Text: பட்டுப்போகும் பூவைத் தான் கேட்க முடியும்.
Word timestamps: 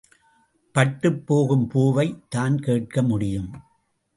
பட்டுப்போகும் 0.75 1.67
பூவைத் 1.67 2.23
தான் 2.29 2.57
கேட்க 2.59 3.01
முடியும். 3.01 3.51